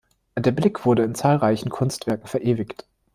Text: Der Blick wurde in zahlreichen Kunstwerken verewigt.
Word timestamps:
Der 0.35 0.49
Blick 0.49 0.83
wurde 0.85 1.03
in 1.03 1.13
zahlreichen 1.13 1.69
Kunstwerken 1.69 2.25
verewigt. 2.25 2.87